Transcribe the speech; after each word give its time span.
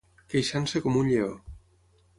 Queixant-se 0.33 0.81
com 0.87 0.99
un 1.03 1.09
lleó. 1.13 1.31